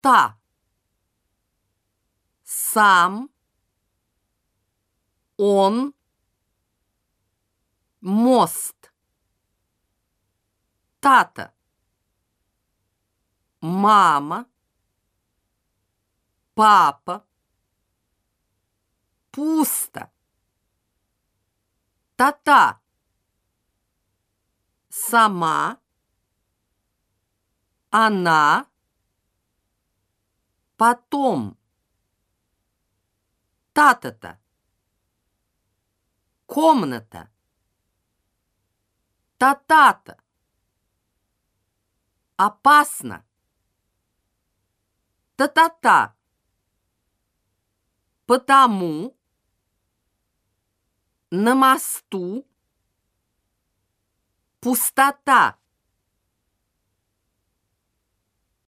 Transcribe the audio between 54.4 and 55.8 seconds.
Пустота.